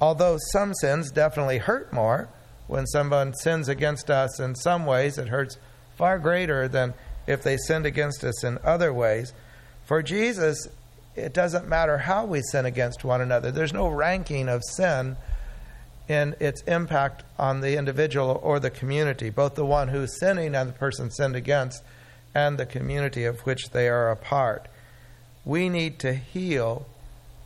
Although 0.00 0.38
some 0.52 0.74
sins 0.74 1.10
definitely 1.10 1.58
hurt 1.58 1.92
more, 1.92 2.28
when 2.66 2.86
someone 2.86 3.34
sins 3.34 3.68
against 3.68 4.10
us 4.10 4.40
in 4.40 4.54
some 4.54 4.86
ways, 4.86 5.18
it 5.18 5.28
hurts 5.28 5.58
far 5.96 6.18
greater 6.18 6.68
than 6.68 6.94
if 7.26 7.42
they 7.42 7.56
sinned 7.56 7.86
against 7.86 8.24
us 8.24 8.42
in 8.42 8.58
other 8.64 8.92
ways. 8.92 9.32
For 9.84 10.02
Jesus, 10.02 10.68
it 11.16 11.34
doesn't 11.34 11.68
matter 11.68 11.98
how 11.98 12.24
we 12.24 12.42
sin 12.42 12.66
against 12.66 13.04
one 13.04 13.20
another, 13.20 13.50
there's 13.50 13.72
no 13.72 13.88
ranking 13.88 14.48
of 14.48 14.62
sin 14.64 15.16
in 16.10 16.34
its 16.40 16.60
impact 16.62 17.22
on 17.38 17.60
the 17.60 17.78
individual 17.78 18.40
or 18.42 18.58
the 18.58 18.68
community, 18.68 19.30
both 19.30 19.54
the 19.54 19.64
one 19.64 19.86
who's 19.86 20.18
sinning 20.18 20.56
and 20.56 20.68
the 20.68 20.72
person 20.72 21.08
sinned 21.08 21.36
against, 21.36 21.84
and 22.34 22.58
the 22.58 22.66
community 22.66 23.24
of 23.24 23.38
which 23.42 23.70
they 23.70 23.88
are 23.88 24.10
a 24.10 24.16
part. 24.16 24.66
We 25.44 25.68
need 25.68 26.00
to 26.00 26.12
heal 26.12 26.84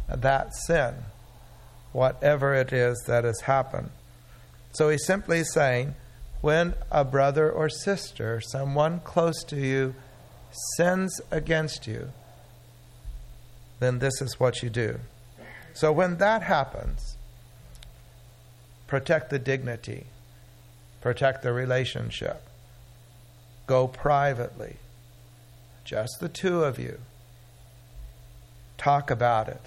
that 0.08 0.56
sin, 0.66 0.94
whatever 1.92 2.54
it 2.54 2.72
is 2.72 3.04
that 3.06 3.24
has 3.24 3.40
happened. 3.40 3.90
So 4.72 4.88
he's 4.88 5.04
simply 5.04 5.44
saying, 5.44 5.94
when 6.40 6.72
a 6.90 7.04
brother 7.04 7.52
or 7.52 7.68
sister, 7.68 8.40
someone 8.40 9.00
close 9.00 9.44
to 9.44 9.56
you, 9.56 9.94
sins 10.78 11.20
against 11.30 11.86
you, 11.86 12.12
then 13.78 13.98
this 13.98 14.22
is 14.22 14.40
what 14.40 14.62
you 14.62 14.70
do. 14.70 15.00
So 15.74 15.92
when 15.92 16.16
that 16.16 16.42
happens, 16.42 17.13
Protect 18.94 19.28
the 19.28 19.40
dignity. 19.40 20.06
Protect 21.00 21.42
the 21.42 21.52
relationship. 21.52 22.40
Go 23.66 23.88
privately. 23.88 24.76
Just 25.84 26.20
the 26.20 26.28
two 26.28 26.62
of 26.62 26.78
you. 26.78 27.00
Talk 28.78 29.10
about 29.10 29.48
it. 29.48 29.62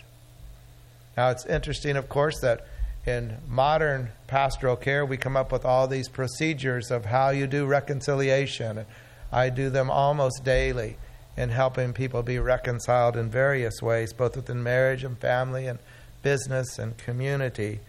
Now, 1.17 1.31
it's 1.31 1.45
interesting, 1.45 1.97
of 1.97 2.07
course, 2.07 2.39
that 2.39 2.67
in 3.05 3.39
modern 3.49 4.11
pastoral 4.27 4.77
care, 4.77 5.05
we 5.05 5.17
come 5.17 5.35
up 5.35 5.51
with 5.51 5.65
all 5.65 5.89
these 5.89 6.07
procedures 6.07 6.89
of 6.89 7.03
how 7.03 7.31
you 7.31 7.47
do 7.47 7.65
reconciliation. 7.65 8.85
I 9.29 9.49
do 9.49 9.69
them 9.69 9.91
almost 9.91 10.45
daily 10.45 10.95
in 11.35 11.49
helping 11.49 11.91
people 11.91 12.23
be 12.23 12.39
reconciled 12.39 13.17
in 13.17 13.29
various 13.29 13.81
ways, 13.81 14.13
both 14.13 14.37
within 14.37 14.63
marriage 14.63 15.03
and 15.03 15.19
family 15.19 15.67
and 15.67 15.79
business 16.23 16.79
and 16.79 16.97
community. 16.97 17.81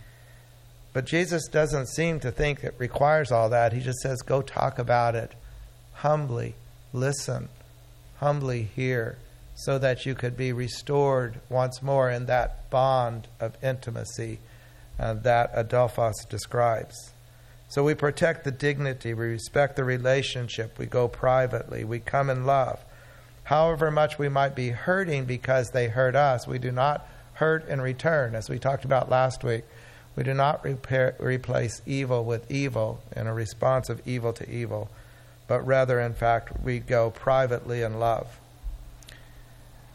But 0.98 1.04
Jesus 1.04 1.46
doesn't 1.46 1.90
seem 1.90 2.18
to 2.18 2.32
think 2.32 2.64
it 2.64 2.74
requires 2.76 3.30
all 3.30 3.50
that. 3.50 3.72
He 3.72 3.78
just 3.78 4.00
says, 4.00 4.20
go 4.20 4.42
talk 4.42 4.80
about 4.80 5.14
it 5.14 5.32
humbly, 5.92 6.56
listen, 6.92 7.48
humbly 8.16 8.64
hear, 8.74 9.16
so 9.54 9.78
that 9.78 10.06
you 10.06 10.16
could 10.16 10.36
be 10.36 10.52
restored 10.52 11.38
once 11.48 11.84
more 11.84 12.10
in 12.10 12.26
that 12.26 12.68
bond 12.68 13.28
of 13.38 13.56
intimacy 13.62 14.40
uh, 14.98 15.14
that 15.14 15.54
Adelphos 15.54 16.28
describes. 16.28 17.12
So 17.68 17.84
we 17.84 17.94
protect 17.94 18.42
the 18.42 18.50
dignity, 18.50 19.14
we 19.14 19.26
respect 19.26 19.76
the 19.76 19.84
relationship, 19.84 20.80
we 20.80 20.86
go 20.86 21.06
privately, 21.06 21.84
we 21.84 22.00
come 22.00 22.28
in 22.28 22.44
love. 22.44 22.84
However 23.44 23.92
much 23.92 24.18
we 24.18 24.28
might 24.28 24.56
be 24.56 24.70
hurting 24.70 25.26
because 25.26 25.70
they 25.70 25.86
hurt 25.86 26.16
us, 26.16 26.48
we 26.48 26.58
do 26.58 26.72
not 26.72 27.06
hurt 27.34 27.68
in 27.68 27.80
return, 27.80 28.34
as 28.34 28.50
we 28.50 28.58
talked 28.58 28.84
about 28.84 29.08
last 29.08 29.44
week. 29.44 29.62
We 30.18 30.24
do 30.24 30.34
not 30.34 30.64
repair, 30.64 31.14
replace 31.20 31.80
evil 31.86 32.24
with 32.24 32.50
evil 32.50 33.00
in 33.14 33.28
a 33.28 33.32
response 33.32 33.88
of 33.88 34.02
evil 34.04 34.32
to 34.32 34.50
evil, 34.50 34.90
but 35.46 35.64
rather, 35.64 36.00
in 36.00 36.12
fact, 36.12 36.60
we 36.60 36.80
go 36.80 37.10
privately 37.10 37.82
in 37.82 38.00
love. 38.00 38.26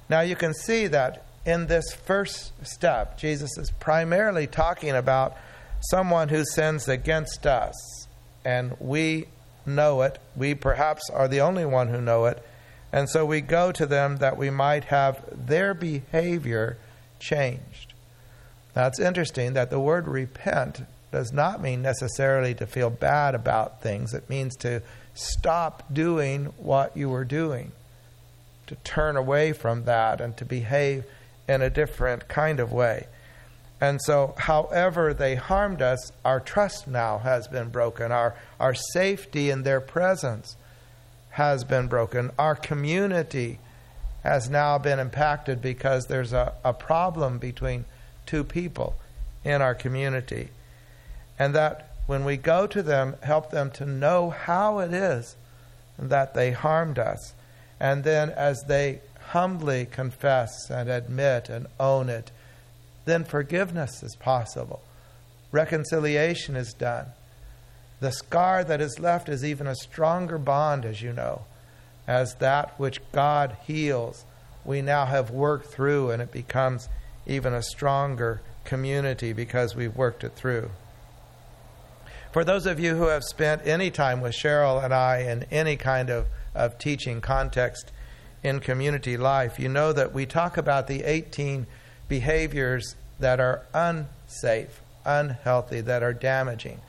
Now, 0.07 0.21
you 0.21 0.37
can 0.37 0.53
see 0.53 0.87
that 0.87 1.25
in 1.45 1.67
this 1.67 1.91
first 1.91 2.53
step, 2.65 3.17
Jesus 3.17 3.57
is 3.57 3.71
primarily 3.81 4.47
talking 4.47 4.91
about 4.91 5.35
someone 5.89 6.29
who 6.29 6.45
sins 6.45 6.87
against 6.87 7.45
us, 7.45 8.07
and 8.45 8.77
we 8.79 9.25
know 9.65 10.03
it. 10.03 10.19
We 10.37 10.55
perhaps 10.55 11.09
are 11.09 11.27
the 11.27 11.41
only 11.41 11.65
one 11.65 11.89
who 11.89 11.99
know 11.99 12.27
it. 12.27 12.41
And 12.93 13.09
so 13.09 13.25
we 13.25 13.41
go 13.41 13.73
to 13.73 13.85
them 13.85 14.19
that 14.19 14.37
we 14.37 14.49
might 14.49 14.85
have 14.85 15.21
their 15.33 15.73
behavior 15.73 16.77
changed. 17.19 17.92
Now 18.75 18.87
it's 18.87 18.99
interesting 18.99 19.53
that 19.53 19.69
the 19.69 19.79
word 19.79 20.07
repent 20.07 20.81
does 21.11 21.31
not 21.31 21.61
mean 21.61 21.81
necessarily 21.81 22.55
to 22.55 22.65
feel 22.65 22.89
bad 22.89 23.35
about 23.35 23.81
things. 23.81 24.13
It 24.13 24.29
means 24.29 24.55
to 24.57 24.81
stop 25.13 25.93
doing 25.93 26.45
what 26.57 26.97
you 26.97 27.09
were 27.09 27.25
doing, 27.25 27.71
to 28.67 28.75
turn 28.83 29.15
away 29.15 29.53
from 29.53 29.85
that 29.85 30.19
and 30.19 30.35
to 30.37 30.45
behave 30.45 31.05
in 31.47 31.61
a 31.61 31.69
different 31.69 32.27
kind 32.27 32.59
of 32.59 32.71
way. 32.71 33.07
And 33.79 34.01
so, 34.01 34.33
however 34.37 35.13
they 35.13 35.35
harmed 35.35 35.81
us, 35.81 36.11
our 36.23 36.39
trust 36.39 36.87
now 36.87 37.17
has 37.19 37.47
been 37.47 37.69
broken. 37.69 38.11
Our, 38.11 38.33
our 38.59 38.73
safety 38.73 39.49
in 39.49 39.63
their 39.63 39.81
presence 39.81 40.55
has 41.31 41.63
been 41.63 41.87
broken. 41.87 42.31
Our 42.39 42.55
community 42.55 43.59
has 44.23 44.49
now 44.49 44.77
been 44.77 44.99
impacted 44.99 45.61
because 45.61 46.05
there's 46.05 46.31
a, 46.31 46.53
a 46.63 46.73
problem 46.73 47.39
between 47.39 47.83
to 48.27 48.43
people 48.43 48.95
in 49.43 49.61
our 49.61 49.75
community. 49.75 50.49
And 51.37 51.53
that 51.55 51.89
when 52.05 52.25
we 52.25 52.37
go 52.37 52.67
to 52.67 52.83
them, 52.83 53.15
help 53.21 53.51
them 53.51 53.71
to 53.71 53.85
know 53.85 54.29
how 54.29 54.79
it 54.79 54.93
is 54.93 55.35
that 55.97 56.33
they 56.33 56.51
harmed 56.51 56.99
us. 56.99 57.33
And 57.79 58.03
then 58.03 58.29
as 58.29 58.63
they 58.67 59.01
humbly 59.29 59.85
confess 59.85 60.69
and 60.69 60.89
admit 60.89 61.49
and 61.49 61.67
own 61.79 62.09
it, 62.09 62.31
then 63.05 63.23
forgiveness 63.23 64.03
is 64.03 64.15
possible. 64.15 64.81
Reconciliation 65.51 66.55
is 66.55 66.73
done. 66.73 67.07
The 67.99 68.11
scar 68.11 68.63
that 68.63 68.81
is 68.81 68.99
left 68.99 69.29
is 69.29 69.45
even 69.45 69.67
a 69.67 69.75
stronger 69.75 70.37
bond, 70.37 70.83
as 70.83 71.01
you 71.01 71.13
know, 71.13 71.43
as 72.07 72.35
that 72.35 72.77
which 72.79 72.99
God 73.11 73.55
heals. 73.65 74.25
We 74.65 74.81
now 74.81 75.05
have 75.05 75.29
worked 75.29 75.67
through, 75.67 76.11
and 76.11 76.21
it 76.21 76.31
becomes 76.31 76.89
even 77.25 77.53
a 77.53 77.63
stronger 77.63 78.41
community 78.65 79.33
because 79.33 79.75
we've 79.75 79.95
worked 79.95 80.23
it 80.23 80.33
through. 80.35 80.69
For 82.31 82.43
those 82.43 82.65
of 82.65 82.79
you 82.79 82.95
who 82.95 83.07
have 83.07 83.23
spent 83.23 83.61
any 83.65 83.91
time 83.91 84.19
with 84.19 84.33
Cheryl 84.33 84.83
and 84.83 84.93
I 84.93 85.19
in 85.19 85.43
any 85.51 85.77
kind 85.77 86.09
of, 86.09 86.25
of 86.55 86.79
teaching 86.79 87.21
context 87.21 87.91
in 88.41 88.59
community 88.59 89.17
life, 89.17 89.59
you 89.59 89.69
know 89.69 89.93
that 89.93 90.13
we 90.13 90.25
talk 90.25 90.57
about 90.57 90.87
the 90.87 91.03
18 91.03 91.67
behaviors 92.07 92.95
that 93.19 93.39
are 93.39 93.65
unsafe, 93.73 94.81
unhealthy, 95.05 95.81
that 95.81 96.01
are 96.01 96.13
damaging. 96.13 96.81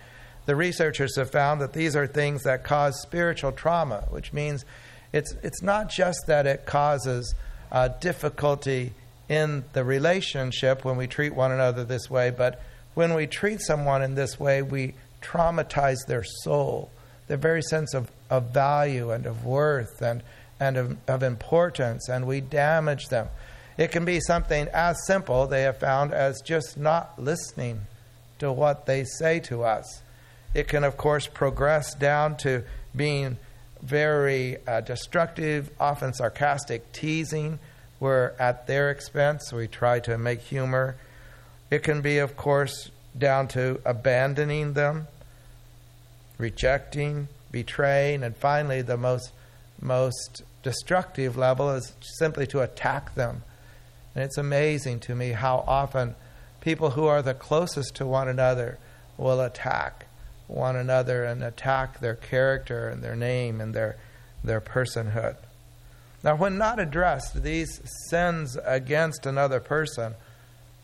The 0.46 0.56
researchers 0.56 1.16
have 1.16 1.30
found 1.30 1.60
that 1.60 1.72
these 1.72 1.94
are 1.94 2.06
things 2.06 2.42
that 2.44 2.64
cause 2.64 3.00
spiritual 3.02 3.52
trauma, 3.52 4.06
which 4.10 4.32
means 4.32 4.64
it's, 5.12 5.32
it's 5.42 5.62
not 5.62 5.90
just 5.90 6.26
that 6.26 6.46
it 6.46 6.66
causes 6.66 7.34
uh, 7.70 7.88
difficulty 7.88 8.92
in 9.28 9.64
the 9.72 9.84
relationship 9.84 10.84
when 10.84 10.96
we 10.96 11.06
treat 11.06 11.34
one 11.34 11.52
another 11.52 11.84
this 11.84 12.10
way, 12.10 12.30
but 12.30 12.60
when 12.94 13.14
we 13.14 13.26
treat 13.26 13.60
someone 13.60 14.02
in 14.02 14.14
this 14.14 14.38
way, 14.38 14.62
we 14.62 14.94
traumatize 15.20 15.98
their 16.06 16.24
soul, 16.42 16.90
their 17.26 17.36
very 17.36 17.62
sense 17.62 17.94
of, 17.94 18.10
of 18.30 18.50
value 18.52 19.10
and 19.10 19.26
of 19.26 19.44
worth 19.44 20.02
and, 20.02 20.22
and 20.60 20.76
of, 20.76 20.96
of 21.08 21.22
importance, 21.22 22.08
and 22.08 22.26
we 22.26 22.40
damage 22.40 23.06
them. 23.08 23.28
It 23.76 23.90
can 23.90 24.04
be 24.04 24.20
something 24.20 24.68
as 24.68 24.96
simple, 25.06 25.46
they 25.46 25.62
have 25.62 25.78
found, 25.78 26.12
as 26.12 26.40
just 26.42 26.76
not 26.76 27.18
listening 27.18 27.80
to 28.38 28.52
what 28.52 28.86
they 28.86 29.04
say 29.04 29.40
to 29.40 29.64
us. 29.64 30.02
It 30.52 30.68
can, 30.68 30.84
of 30.84 30.96
course, 30.96 31.26
progress 31.26 31.94
down 31.94 32.36
to 32.38 32.62
being 32.94 33.38
very 33.82 34.58
uh, 34.66 34.80
destructive, 34.80 35.70
often 35.80 36.14
sarcastic 36.14 36.92
teasing, 36.92 37.58
where 38.04 38.34
at 38.38 38.66
their 38.66 38.90
expense 38.90 39.50
we 39.50 39.66
try 39.66 39.98
to 39.98 40.18
make 40.18 40.42
humor. 40.42 40.94
It 41.70 41.82
can 41.82 42.02
be, 42.02 42.18
of 42.18 42.36
course, 42.36 42.90
down 43.16 43.48
to 43.48 43.80
abandoning 43.82 44.74
them, 44.74 45.08
rejecting, 46.36 47.28
betraying, 47.50 48.22
and 48.22 48.36
finally, 48.36 48.82
the 48.82 48.98
most, 48.98 49.32
most 49.80 50.42
destructive 50.62 51.38
level 51.38 51.70
is 51.70 51.94
simply 52.18 52.46
to 52.48 52.60
attack 52.60 53.14
them. 53.14 53.42
And 54.14 54.22
it's 54.22 54.36
amazing 54.36 55.00
to 55.00 55.14
me 55.14 55.30
how 55.30 55.64
often 55.66 56.14
people 56.60 56.90
who 56.90 57.06
are 57.06 57.22
the 57.22 57.32
closest 57.32 57.94
to 57.96 58.06
one 58.06 58.28
another 58.28 58.76
will 59.16 59.40
attack 59.40 60.04
one 60.46 60.76
another 60.76 61.24
and 61.24 61.42
attack 61.42 62.00
their 62.00 62.16
character 62.16 62.86
and 62.86 63.02
their 63.02 63.16
name 63.16 63.62
and 63.62 63.72
their, 63.72 63.96
their 64.44 64.60
personhood. 64.60 65.36
Now, 66.24 66.36
when 66.36 66.56
not 66.56 66.80
addressed, 66.80 67.42
these 67.42 67.82
sins 68.08 68.56
against 68.64 69.26
another 69.26 69.60
person 69.60 70.14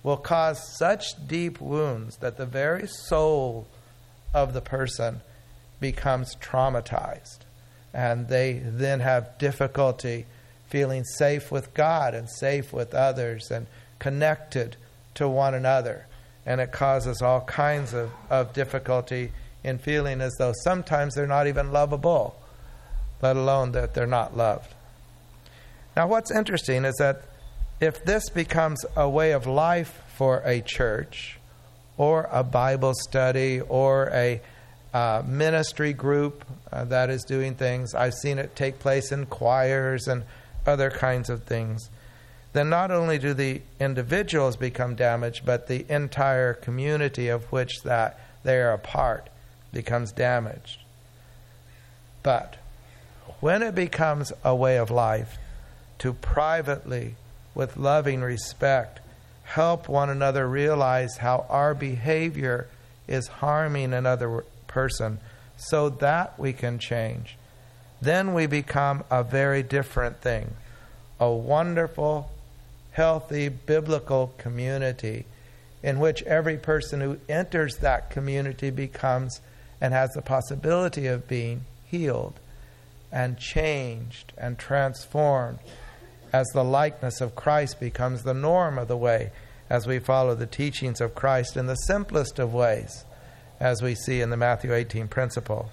will 0.03 0.19
cause 0.19 0.77
such 0.79 1.27
deep 1.27 1.63
wounds 1.63 2.19
that 2.19 2.37
the 2.37 2.45
very 2.45 2.87
soul 2.87 3.67
of 4.35 4.53
the 4.53 4.61
person 4.61 5.23
becomes 5.81 6.37
traumatized. 6.37 7.39
And 7.95 8.29
they 8.29 8.61
then 8.63 9.01
have 9.01 9.39
difficulty 9.39 10.27
feeling 10.69 11.05
safe 11.05 11.51
with 11.51 11.73
God 11.73 12.15
and 12.15 12.29
safe 12.31 12.71
with 12.71 12.95
others 12.95 13.51
and 13.51 13.67
connected 13.99 14.77
to 15.15 15.27
one 15.27 15.55
another. 15.55 16.07
And 16.45 16.61
it 16.61 16.71
causes 16.71 17.23
all 17.23 17.41
kinds 17.41 17.95
of, 17.95 18.11
of 18.29 18.53
difficulty 18.53 19.33
in 19.65 19.79
feeling 19.79 20.21
as 20.21 20.35
though 20.39 20.53
sometimes 20.65 21.15
they're 21.15 21.27
not 21.27 21.47
even 21.47 21.73
lovable, 21.73 22.37
let 23.23 23.37
alone 23.37 23.73
that 23.73 23.95
they're 23.95 24.07
not 24.07 24.37
loved. 24.37 24.75
Now, 25.97 26.07
what's 26.07 26.31
interesting 26.31 26.85
is 26.85 26.97
that 26.97 27.23
if 27.81 28.05
this 28.05 28.29
becomes 28.29 28.85
a 28.97 29.09
way 29.09 29.33
of 29.33 29.47
life 29.47 30.03
for 30.17 30.43
a 30.45 30.61
church, 30.61 31.39
or 31.97 32.29
a 32.31 32.43
Bible 32.43 32.95
study, 32.95 33.61
or 33.61 34.11
a 34.13 34.41
uh, 34.95 35.23
ministry 35.27 35.93
group 35.93 36.45
uh, 36.73 36.85
that 36.85 37.11
is 37.11 37.25
doing 37.25 37.55
things, 37.55 37.95
I've 37.95 38.15
seen 38.15 38.39
it 38.39 38.57
take 38.57 38.79
place 38.79 39.13
in 39.13 39.27
choirs 39.27 40.09
and 40.09 40.25
other 40.67 40.91
kinds 40.91 41.31
of 41.31 41.45
things, 41.45 41.91
then 42.53 42.69
not 42.69 42.91
only 42.91 43.19
do 43.19 43.35
the 43.35 43.63
individuals 43.79 44.57
become 44.57 44.95
damaged, 44.95 45.45
but 45.45 45.69
the 45.69 45.87
entire 45.89 46.55
community 46.55 47.29
of 47.29 47.45
which 47.53 47.83
that 47.83 48.19
they 48.43 48.59
are 48.59 48.73
a 48.73 48.79
part 48.79 49.29
becomes 49.73 50.13
damaged. 50.13 50.81
But 52.23 52.57
when 53.41 53.63
it 53.63 53.75
becomes 53.75 54.33
a 54.45 54.55
way 54.55 54.77
of 54.77 54.91
life 54.91 55.39
to 56.01 56.13
privately, 56.13 57.15
with 57.55 57.77
loving 57.77 58.21
respect, 58.21 59.01
help 59.45 59.89
one 59.89 60.11
another 60.11 60.49
realize 60.49 61.19
how 61.19 61.47
our 61.49 61.75
behavior 61.75 62.67
is 63.07 63.27
harming 63.27 63.93
another 63.93 64.45
person 64.67 65.19
so 65.57 65.89
that 65.89 66.39
we 66.39 66.53
can 66.53 66.79
change, 66.79 67.37
then 68.01 68.33
we 68.33 68.47
become 68.47 69.05
a 69.11 69.23
very 69.23 69.63
different 69.63 70.21
thing. 70.21 70.55
A 71.19 71.31
wonderful, 71.31 72.31
healthy, 72.93 73.49
biblical 73.49 74.33
community 74.39 75.27
in 75.83 75.99
which 75.99 76.23
every 76.23 76.57
person 76.57 77.01
who 77.01 77.19
enters 77.29 77.77
that 77.79 78.11
community 78.11 78.71
becomes 78.71 79.41
and 79.81 79.93
has 79.93 80.11
the 80.11 80.23
possibility 80.23 81.07
of 81.07 81.29
being 81.29 81.63
healed 81.85 82.39
and 83.13 83.39
changed 83.39 84.33
and 84.39 84.59
transformed 84.59 85.59
as 86.33 86.47
the 86.49 86.65
likeness 86.65 87.21
of 87.21 87.35
Christ 87.35 87.81
becomes 87.81 88.23
the 88.23 88.35
norm 88.35 88.79
of 88.79 88.89
the 88.89 88.97
way 88.97 89.31
as 89.69 89.87
we 89.87 89.99
follow 89.99 90.35
the 90.35 90.47
teachings 90.47 91.01
of 91.01 91.15
Christ 91.15 91.57
in 91.57 91.67
the 91.67 91.77
simplest 91.77 92.39
of 92.39 92.53
ways, 92.53 93.05
as 93.61 93.83
we 93.83 93.95
see 93.95 94.21
in 94.21 94.31
the 94.31 94.37
Matthew 94.37 94.75
18 94.75 95.09
principle. 95.09 95.71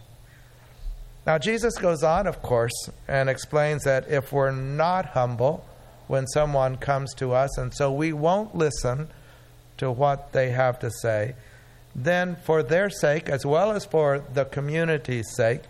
Now, 1.25 1.37
Jesus 1.37 1.77
goes 1.77 2.03
on, 2.03 2.27
of 2.27 2.41
course, 2.41 2.89
and 3.07 3.29
explains 3.29 3.83
that 3.83 4.07
if 4.09 4.31
we're 4.31 4.51
not 4.51 5.07
humble 5.07 5.65
when 6.07 6.27
someone 6.27 6.77
comes 6.77 7.13
to 7.15 7.33
us, 7.33 7.57
and 7.57 7.73
so 7.73 7.91
we 7.91 8.13
won't 8.13 8.55
listen 8.55 9.09
to 9.77 9.91
what 9.91 10.31
they 10.31 10.51
have 10.51 10.79
to 10.79 10.91
say, 11.01 11.35
then 11.93 12.37
for 12.45 12.63
their 12.63 12.89
sake, 12.89 13.27
as 13.27 13.45
well 13.45 13.71
as 13.71 13.83
for 13.83 14.23
the 14.33 14.45
community's 14.45 15.29
sake, 15.35 15.61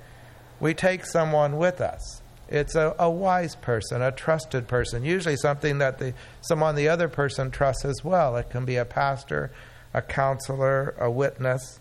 we 0.60 0.74
take 0.74 1.06
someone 1.06 1.58
with 1.58 1.82
us. 1.82 2.22
It's 2.50 2.76
a, 2.76 2.96
a 2.98 3.10
wise 3.10 3.56
person, 3.56 4.02
a 4.02 4.12
trusted 4.12 4.68
person, 4.68 5.04
usually 5.04 5.36
something 5.36 5.80
that 5.80 6.00
the, 6.00 6.14
someone 6.42 6.76
the 6.76 6.88
other 6.88 7.08
person 7.08 7.52
trusts 7.52 7.86
as 7.86 8.04
well. 8.04 8.36
It 8.38 8.50
can 8.50 8.66
be 8.66 8.78
a 8.78 8.86
pastor, 8.86 9.52
a 9.94 10.02
counselor, 10.02 10.96
a 11.00 11.12
witness. 11.12 11.80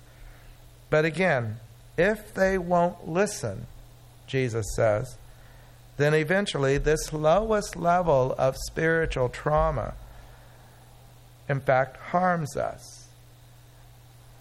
But 0.90 1.04
again, 1.04 1.58
if 1.96 2.34
they 2.34 2.58
won't 2.58 3.08
listen, 3.08 3.66
Jesus 4.26 4.66
says, 4.74 5.16
then 5.96 6.14
eventually 6.14 6.78
this 6.78 7.12
lowest 7.12 7.76
level 7.76 8.34
of 8.36 8.56
spiritual 8.66 9.28
trauma, 9.28 9.94
in 11.48 11.60
fact, 11.60 11.96
harms 11.96 12.56
us 12.56 13.06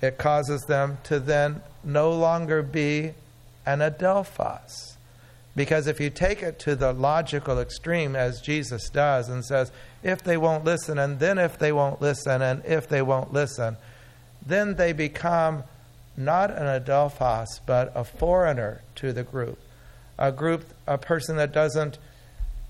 it 0.01 0.17
causes 0.17 0.61
them 0.63 0.97
to 1.03 1.19
then 1.19 1.61
no 1.83 2.11
longer 2.11 2.61
be 2.61 3.13
an 3.65 3.79
adelphos. 3.79 4.94
Because 5.55 5.87
if 5.87 5.99
you 5.99 6.09
take 6.09 6.43
it 6.43 6.59
to 6.59 6.75
the 6.75 6.91
logical 6.91 7.59
extreme, 7.59 8.15
as 8.15 8.41
Jesus 8.41 8.89
does, 8.89 9.29
and 9.29 9.43
says, 9.45 9.71
if 10.03 10.21
they 10.21 10.37
won't 10.37 10.65
listen, 10.65 10.99
and 10.99 11.19
then 11.19 11.37
if 11.37 11.57
they 11.57 11.71
won't 11.71 12.01
listen, 12.01 12.41
and 12.41 12.63
if 12.65 12.89
they 12.89 13.01
won't 13.01 13.31
listen, 13.31 13.77
then 14.45 14.75
they 14.75 14.91
become 14.91 15.63
not 16.17 16.51
an 16.51 16.65
adelphos, 16.81 17.47
but 17.65 17.91
a 17.95 18.03
foreigner 18.03 18.81
to 18.95 19.13
the 19.13 19.23
group. 19.23 19.59
A 20.17 20.31
group, 20.31 20.65
a 20.87 20.97
person 20.97 21.37
that 21.37 21.53
doesn't 21.53 21.97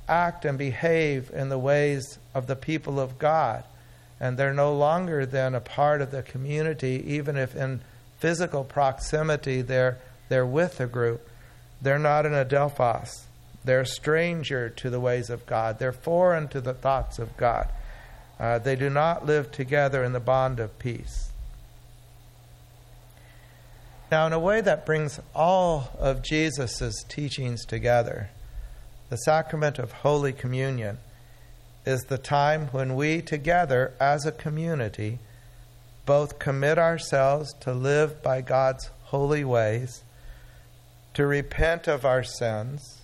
act 0.07 0.45
and 0.45 0.57
behave 0.57 1.31
in 1.33 1.49
the 1.49 1.57
ways 1.57 2.19
of 2.33 2.45
the 2.47 2.55
people 2.55 2.99
of 2.99 3.17
God 3.17 3.63
and 4.19 4.37
they're 4.37 4.53
no 4.53 4.73
longer 4.73 5.25
then 5.25 5.55
a 5.55 5.61
part 5.61 6.01
of 6.01 6.11
the 6.11 6.23
community, 6.23 7.03
even 7.05 7.35
if 7.35 7.55
in 7.55 7.81
physical 8.17 8.63
proximity 8.63 9.61
they're, 9.61 9.97
they're 10.29 10.45
with 10.45 10.77
the 10.77 10.87
group. 10.87 11.27
They're 11.81 11.99
not 11.99 12.25
an 12.25 12.33
adelphos. 12.33 13.23
They're 13.63 13.81
a 13.81 13.85
stranger 13.85 14.69
to 14.69 14.89
the 14.89 14.99
ways 14.99 15.29
of 15.29 15.45
God. 15.45 15.79
They're 15.79 15.91
foreign 15.91 16.47
to 16.49 16.61
the 16.61 16.73
thoughts 16.73 17.19
of 17.19 17.35
God. 17.35 17.69
Uh, 18.39 18.59
they 18.59 18.75
do 18.75 18.89
not 18.89 19.25
live 19.25 19.51
together 19.51 20.03
in 20.03 20.13
the 20.13 20.19
bond 20.19 20.59
of 20.59 20.77
peace. 20.77 21.31
Now, 24.11 24.27
in 24.27 24.33
a 24.33 24.39
way 24.39 24.61
that 24.61 24.85
brings 24.85 25.19
all 25.33 25.89
of 25.99 26.21
Jesus' 26.21 27.03
teachings 27.09 27.65
together, 27.65 28.29
the 29.09 29.17
sacrament 29.17 29.79
of 29.79 29.91
Holy 29.91 30.31
Communion 30.31 30.99
is 31.85 32.01
the 32.03 32.17
time 32.17 32.67
when 32.67 32.95
we 32.95 33.21
together 33.21 33.93
as 33.99 34.25
a 34.25 34.31
community 34.31 35.19
both 36.05 36.39
commit 36.39 36.77
ourselves 36.77 37.53
to 37.61 37.73
live 37.73 38.21
by 38.21 38.41
God's 38.41 38.89
holy 39.05 39.43
ways, 39.43 40.03
to 41.15 41.25
repent 41.25 41.87
of 41.87 42.05
our 42.05 42.23
sins, 42.23 43.01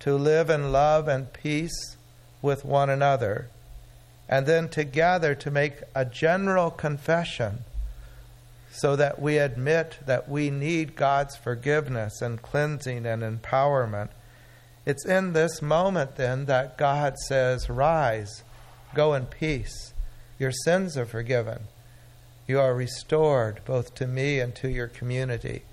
to 0.00 0.16
live 0.16 0.50
in 0.50 0.72
love 0.72 1.08
and 1.08 1.32
peace 1.32 1.96
with 2.42 2.64
one 2.64 2.90
another, 2.90 3.48
and 4.28 4.46
then 4.46 4.68
together 4.68 5.34
to 5.34 5.50
make 5.50 5.82
a 5.94 6.04
general 6.04 6.70
confession 6.70 7.60
so 8.70 8.96
that 8.96 9.20
we 9.20 9.38
admit 9.38 9.98
that 10.04 10.28
we 10.28 10.50
need 10.50 10.96
God's 10.96 11.36
forgiveness 11.36 12.20
and 12.20 12.42
cleansing 12.42 13.06
and 13.06 13.22
empowerment 13.22 14.10
it's 14.88 15.04
in 15.04 15.34
this 15.34 15.60
moment 15.60 16.16
then 16.16 16.46
that 16.46 16.78
God 16.78 17.18
says, 17.26 17.68
Rise, 17.68 18.42
go 18.94 19.12
in 19.12 19.26
peace, 19.26 19.92
Your 20.38 20.50
sins 20.50 20.96
are 20.96 21.04
forgiven. 21.04 21.64
You 22.46 22.58
are 22.58 22.74
restored 22.74 23.60
both 23.66 23.94
to 23.96 24.06
me 24.06 24.40
and 24.40 24.54
to 24.54 24.70
your 24.70 24.88
community. 24.88 25.64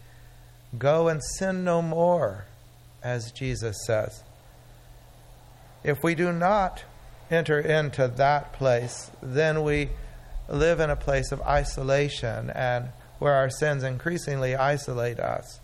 Go 0.77 1.07
and 1.07 1.21
sin 1.23 1.63
no 1.63 1.81
more, 1.81 2.45
as 3.03 3.31
Jesus 3.31 3.77
says. 3.85 4.23
If 5.83 6.03
we 6.03 6.15
do 6.15 6.31
not 6.31 6.83
enter 7.29 7.59
into 7.59 8.07
that 8.07 8.53
place, 8.53 9.11
then 9.21 9.63
we 9.63 9.89
live 10.49 10.79
in 10.79 10.89
a 10.89 10.95
place 10.95 11.31
of 11.31 11.41
isolation 11.41 12.49
and 12.51 12.89
where 13.19 13.33
our 13.33 13.49
sins 13.49 13.83
increasingly 13.83 14.55
isolate 14.55 15.19
us 15.19 15.59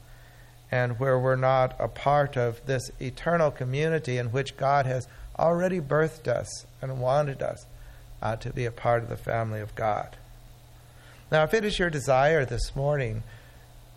and 0.72 1.00
where 1.00 1.20
we're 1.20 1.36
not 1.36 1.76
a 1.80 1.88
part 1.88 2.38
of 2.38 2.66
this 2.66 2.90
eternal 3.00 3.52
community 3.52 4.18
in 4.18 4.32
which 4.32 4.56
God 4.56 4.86
has 4.86 5.08
already 5.38 5.80
birthed 5.80 6.28
us 6.28 6.66
and 6.82 7.02
wanted 7.02 7.42
us 7.42 7.66
uh, 8.22 8.36
to 8.38 8.54
be 8.54 8.66
a 8.66 8.72
part 8.72 9.04
of 9.04 9.10
the 9.10 9.18
family 9.18 9.60
of 9.60 9.76
God. 9.76 10.16
Now, 11.32 11.44
if 11.44 11.54
it 11.54 11.66
is 11.66 11.80
your 11.80 11.90
desire 11.90 12.46
this 12.46 12.76
morning 12.76 13.24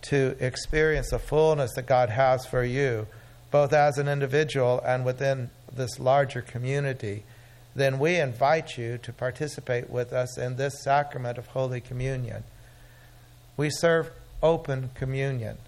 to 0.05 0.37
experience 0.41 1.11
the 1.11 1.19
fullness 1.19 1.73
that 1.75 1.87
God 1.87 2.11
has 2.11 2.47
for 2.47 2.65
you, 2.65 3.07
both 3.51 3.73
as 3.73 3.99
an 3.99 4.09
individual 4.09 4.81
and 4.85 5.05
within 5.05 5.51
this 5.73 5.99
larger 5.99 6.43
community, 6.43 7.25
then 7.75 7.99
we 7.99 8.17
invite 8.17 8.79
you 8.79 8.99
to 8.99 9.13
participate 9.13 9.91
with 9.91 10.13
us 10.13 10.39
in 10.39 10.57
this 10.57 10.83
sacrament 10.83 11.39
of 11.39 11.49
Holy 11.49 11.81
Communion. 11.81 12.45
We 13.57 13.71
serve 13.71 14.11
open 14.43 14.91
communion 14.95 15.59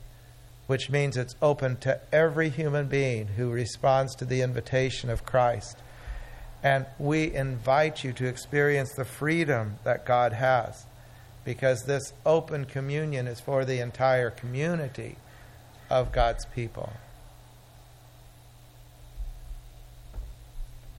which 0.67 0.91
means 0.91 1.17
it's 1.17 1.37
open 1.41 1.77
to 1.77 2.01
every 2.13 2.49
human 2.49 2.87
being 2.87 3.29
who 3.29 3.51
responds 3.51 4.15
to 4.17 4.25
the 4.25 4.43
invitation 4.43 5.11
of 5.11 5.25
Christ. 5.25 5.79
And 6.63 6.87
we 6.99 7.33
invite 7.33 8.03
you 8.03 8.13
to 8.15 8.27
experience 8.27 8.93
the 8.97 9.05
freedom 9.05 9.77
that 9.85 10.05
God 10.05 10.33
has 10.33 10.87
because 11.47 11.85
this 11.85 12.13
open 12.27 12.65
communion 12.65 13.29
is 13.29 13.39
for 13.39 13.65
the 13.65 13.79
entire 13.79 14.31
community 14.31 15.17
of 15.89 16.11
God's 16.13 16.45
people. 16.45 16.93